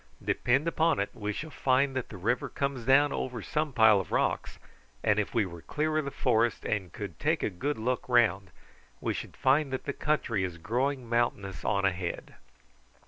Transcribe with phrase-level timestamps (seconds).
[0.25, 4.11] Depend upon it we shall find that the river comes down over some pile of
[4.11, 4.57] rocks,
[5.03, 8.49] and if we were clear of the forest and could take a good look round
[8.99, 12.33] we should find that the country is growing mountainous on ahead."